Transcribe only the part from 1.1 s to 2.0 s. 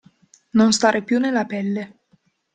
nella pelle.